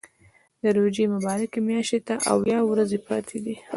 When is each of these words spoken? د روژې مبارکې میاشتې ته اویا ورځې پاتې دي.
د 0.61 0.63
روژې 0.77 1.05
مبارکې 1.15 1.59
میاشتې 1.67 1.99
ته 2.07 2.13
اویا 2.33 2.59
ورځې 2.69 2.99
پاتې 3.07 3.37
دي. 3.45 3.55